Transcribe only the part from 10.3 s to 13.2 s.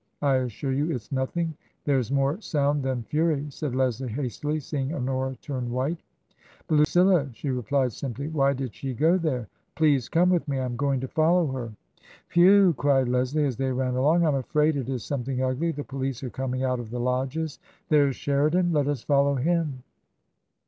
with me. I am going to follow her."" Whew!" cried